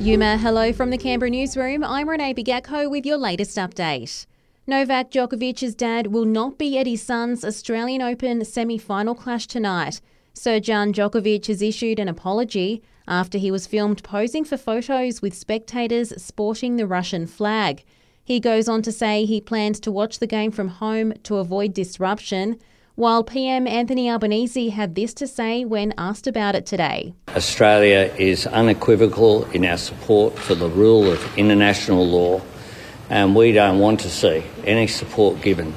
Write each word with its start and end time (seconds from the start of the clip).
Yuma, 0.00 0.36
hello 0.36 0.72
from 0.72 0.90
the 0.90 0.98
Canberra 0.98 1.30
newsroom. 1.30 1.82
I'm 1.82 2.08
Renee 2.08 2.34
Bigacco 2.34 2.90
with 2.90 3.06
your 3.06 3.16
latest 3.16 3.56
update. 3.56 4.26
Novak 4.66 5.10
Djokovic's 5.10 5.74
dad 5.74 6.08
will 6.08 6.24
not 6.24 6.58
be 6.58 6.76
at 6.76 6.86
his 6.86 7.00
son's 7.00 7.44
Australian 7.44 8.02
Open 8.02 8.44
semi 8.44 8.76
final 8.76 9.14
clash 9.14 9.46
tonight. 9.46 10.00
Srdjan 10.34 10.92
Djokovic 10.92 11.46
has 11.46 11.62
issued 11.62 11.98
an 11.98 12.08
apology 12.08 12.82
after 13.06 13.38
he 13.38 13.50
was 13.50 13.66
filmed 13.66 14.02
posing 14.02 14.44
for 14.44 14.56
photos 14.56 15.22
with 15.22 15.32
spectators 15.32 16.12
sporting 16.22 16.76
the 16.76 16.86
Russian 16.86 17.26
flag. 17.26 17.84
He 18.22 18.40
goes 18.40 18.68
on 18.68 18.82
to 18.82 18.92
say 18.92 19.24
he 19.24 19.40
plans 19.40 19.78
to 19.80 19.92
watch 19.92 20.18
the 20.18 20.26
game 20.26 20.50
from 20.50 20.68
home 20.68 21.12
to 21.22 21.36
avoid 21.36 21.72
disruption, 21.72 22.58
while 22.94 23.24
PM 23.24 23.66
Anthony 23.66 24.08
Albanese 24.08 24.68
had 24.68 24.94
this 24.94 25.12
to 25.14 25.26
say 25.26 25.64
when 25.64 25.92
asked 25.98 26.26
about 26.26 26.54
it 26.54 26.64
today. 26.64 27.14
Australia 27.28 28.14
is 28.18 28.46
unequivocal 28.46 29.44
in 29.46 29.64
our 29.64 29.76
support 29.76 30.38
for 30.38 30.54
the 30.54 30.68
rule 30.68 31.10
of 31.10 31.38
international 31.38 32.06
law, 32.06 32.40
and 33.10 33.34
we 33.34 33.52
don't 33.52 33.80
want 33.80 34.00
to 34.00 34.10
see 34.10 34.44
any 34.64 34.86
support 34.86 35.40
given 35.42 35.74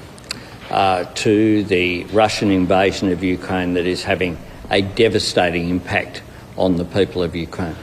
uh, 0.70 1.06
to 1.16 1.64
the 1.64 2.04
Russian 2.06 2.52
invasion 2.52 3.12
of 3.12 3.24
Ukraine 3.24 3.74
that 3.74 3.88
is 3.88 4.04
having 4.04 4.38
a 4.70 4.82
devastating 4.82 5.70
impact 5.70 6.22
on 6.56 6.76
the 6.76 6.86
people 6.86 7.24
of 7.24 7.36
Ukraine. 7.36 7.76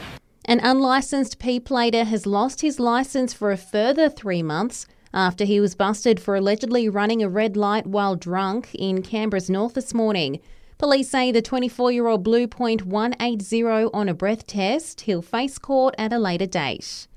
An 0.45 0.59
unlicensed 0.61 1.39
P 1.39 1.59
plater 1.59 2.03
has 2.03 2.25
lost 2.25 2.61
his 2.61 2.79
license 2.79 3.33
for 3.33 3.51
a 3.51 3.57
further 3.57 4.09
three 4.09 4.43
months 4.43 4.85
after 5.15 5.45
he 5.45 5.61
was 5.61 5.73
busted 5.73 6.19
for 6.19 6.35
allegedly 6.35 6.89
running 6.89 7.23
a 7.23 7.29
red 7.29 7.55
light 7.55 7.87
while 7.87 8.15
drunk 8.15 8.69
in 8.75 9.01
Canberra's 9.01 9.49
north 9.49 9.73
this 9.73 9.93
morning. 9.93 10.41
Police 10.77 11.09
say 11.09 11.31
the 11.31 11.41
24 11.41 11.93
year 11.93 12.07
old 12.07 12.21
blew 12.21 12.47
.180 12.47 13.89
on 13.93 14.09
a 14.09 14.13
breath 14.13 14.45
test. 14.45 15.01
He'll 15.01 15.21
face 15.21 15.57
court 15.57 15.95
at 15.97 16.11
a 16.11 16.19
later 16.19 16.45
date. 16.45 17.07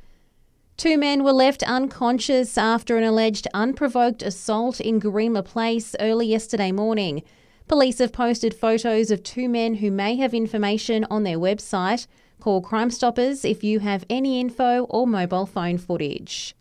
Two 0.76 0.96
men 0.96 1.24
were 1.24 1.32
left 1.32 1.64
unconscious 1.64 2.56
after 2.56 2.96
an 2.96 3.02
alleged 3.02 3.48
unprovoked 3.52 4.22
assault 4.22 4.80
in 4.80 5.00
Garema 5.00 5.44
Place 5.44 5.96
early 5.98 6.28
yesterday 6.28 6.70
morning. 6.70 7.24
Police 7.66 7.98
have 7.98 8.12
posted 8.12 8.54
photos 8.54 9.10
of 9.10 9.24
two 9.24 9.48
men 9.48 9.74
who 9.74 9.90
may 9.90 10.14
have 10.16 10.32
information 10.32 11.04
on 11.10 11.24
their 11.24 11.36
website. 11.36 12.06
Call 12.38 12.60
Crime 12.60 12.90
Stoppers 12.90 13.44
if 13.44 13.64
you 13.64 13.80
have 13.80 14.06
any 14.08 14.38
info 14.38 14.84
or 14.84 15.04
mobile 15.04 15.46
phone 15.46 15.78
footage. 15.78 16.54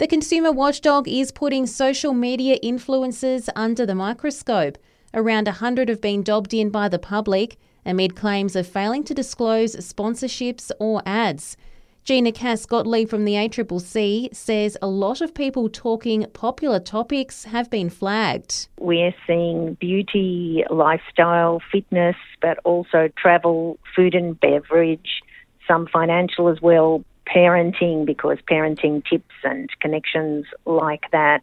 The 0.00 0.06
consumer 0.06 0.50
watchdog 0.50 1.06
is 1.06 1.30
putting 1.30 1.66
social 1.66 2.14
media 2.14 2.56
influencers 2.64 3.50
under 3.54 3.84
the 3.84 3.94
microscope. 3.94 4.78
Around 5.12 5.46
100 5.46 5.90
have 5.90 6.00
been 6.00 6.22
dobbed 6.22 6.54
in 6.54 6.70
by 6.70 6.88
the 6.88 6.98
public 6.98 7.58
amid 7.84 8.16
claims 8.16 8.56
of 8.56 8.66
failing 8.66 9.04
to 9.04 9.12
disclose 9.12 9.76
sponsorships 9.76 10.70
or 10.78 11.02
ads. 11.04 11.58
Gina 12.02 12.32
Cass 12.32 12.64
Gottlieb 12.64 13.10
from 13.10 13.26
the 13.26 13.34
ACCC 13.34 14.34
says 14.34 14.78
a 14.80 14.86
lot 14.86 15.20
of 15.20 15.34
people 15.34 15.68
talking 15.68 16.24
popular 16.32 16.80
topics 16.80 17.44
have 17.44 17.68
been 17.68 17.90
flagged. 17.90 18.68
We're 18.78 19.14
seeing 19.26 19.74
beauty, 19.74 20.64
lifestyle, 20.70 21.60
fitness, 21.70 22.16
but 22.40 22.58
also 22.64 23.10
travel, 23.18 23.78
food 23.94 24.14
and 24.14 24.40
beverage, 24.40 25.20
some 25.68 25.86
financial 25.92 26.48
as 26.48 26.62
well, 26.62 27.04
parenting, 27.34 28.04
because 28.04 28.38
parenting 28.50 29.04
tips 29.04 29.34
and 29.44 29.70
connections 29.80 30.46
like 30.66 31.10
that, 31.12 31.42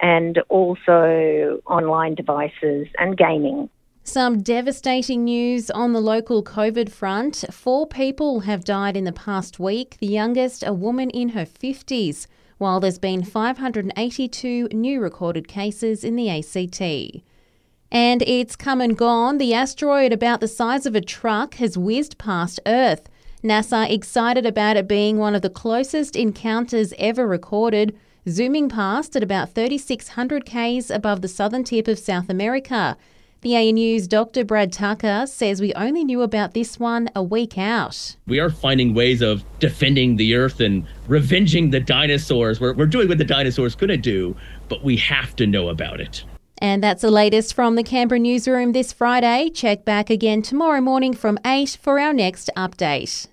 and 0.00 0.38
also 0.48 1.60
online 1.66 2.14
devices 2.14 2.88
and 2.98 3.16
gaming. 3.16 3.68
Some 4.04 4.42
devastating 4.42 5.24
news 5.24 5.70
on 5.70 5.92
the 5.92 6.00
local 6.00 6.42
COVID 6.42 6.90
front. 6.90 7.44
Four 7.52 7.86
people 7.86 8.40
have 8.40 8.64
died 8.64 8.96
in 8.96 9.04
the 9.04 9.12
past 9.12 9.60
week, 9.60 9.96
the 10.00 10.08
youngest, 10.08 10.64
a 10.66 10.72
woman 10.72 11.08
in 11.10 11.30
her 11.30 11.46
50s, 11.46 12.26
while 12.58 12.80
there's 12.80 12.98
been 12.98 13.22
582 13.22 14.68
new 14.72 15.00
recorded 15.00 15.46
cases 15.46 16.02
in 16.02 16.16
the 16.16 16.28
ACT. 16.28 17.22
And 17.92 18.22
it's 18.22 18.56
come 18.56 18.80
and 18.80 18.98
gone. 18.98 19.38
The 19.38 19.54
asteroid 19.54 20.12
about 20.12 20.40
the 20.40 20.48
size 20.48 20.84
of 20.84 20.96
a 20.96 21.00
truck 21.00 21.54
has 21.54 21.78
whizzed 21.78 22.18
past 22.18 22.58
Earth. 22.66 23.08
NASA 23.42 23.90
excited 23.90 24.46
about 24.46 24.76
it 24.76 24.86
being 24.86 25.18
one 25.18 25.34
of 25.34 25.42
the 25.42 25.50
closest 25.50 26.14
encounters 26.14 26.94
ever 26.96 27.26
recorded, 27.26 27.98
zooming 28.28 28.68
past 28.68 29.16
at 29.16 29.22
about 29.24 29.52
3,600 29.52 30.46
k's 30.46 30.90
above 30.90 31.22
the 31.22 31.28
southern 31.28 31.64
tip 31.64 31.88
of 31.88 31.98
South 31.98 32.28
America. 32.28 32.96
The 33.40 33.54
ANU's 33.54 34.06
Dr. 34.06 34.44
Brad 34.44 34.72
Tucker 34.72 35.26
says 35.26 35.60
we 35.60 35.74
only 35.74 36.04
knew 36.04 36.22
about 36.22 36.54
this 36.54 36.78
one 36.78 37.10
a 37.16 37.22
week 37.24 37.58
out. 37.58 38.14
We 38.28 38.38
are 38.38 38.48
finding 38.48 38.94
ways 38.94 39.20
of 39.20 39.42
defending 39.58 40.14
the 40.14 40.36
earth 40.36 40.60
and 40.60 40.86
revenging 41.08 41.70
the 41.70 41.80
dinosaurs. 41.80 42.60
We're, 42.60 42.74
we're 42.74 42.86
doing 42.86 43.08
what 43.08 43.18
the 43.18 43.24
dinosaurs 43.24 43.74
couldn't 43.74 44.02
do, 44.02 44.36
but 44.68 44.84
we 44.84 44.96
have 44.98 45.34
to 45.34 45.48
know 45.48 45.68
about 45.70 46.00
it. 46.00 46.22
And 46.58 46.80
that's 46.80 47.02
the 47.02 47.10
latest 47.10 47.54
from 47.54 47.74
the 47.74 47.82
Canberra 47.82 48.20
newsroom 48.20 48.70
this 48.70 48.92
Friday. 48.92 49.50
Check 49.50 49.84
back 49.84 50.10
again 50.10 50.42
tomorrow 50.42 50.80
morning 50.80 51.12
from 51.12 51.36
8 51.44 51.76
for 51.82 51.98
our 51.98 52.12
next 52.12 52.48
update. 52.56 53.26